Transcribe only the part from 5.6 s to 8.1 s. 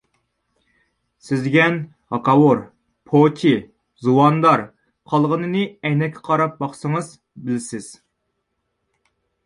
ئەينەككە قاراپ باقسىڭىز بىلىسىز.